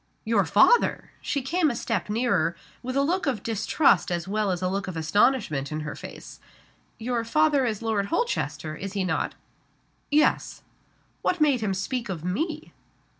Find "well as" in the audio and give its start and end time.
4.27-4.63